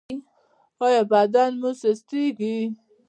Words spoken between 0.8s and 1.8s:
ایا بدن مو